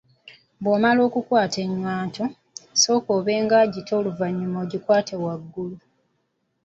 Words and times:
Bw’omala 0.61 1.01
okukwata 1.07 1.57
ennywanto, 1.65 2.25
sooka 2.81 3.09
obe 3.17 3.33
nga 3.43 3.55
agita 3.63 3.87
ate 3.87 3.93
oluvannyuma 3.99 4.57
ogikwate 4.63 5.15
waggulu. 5.23 5.77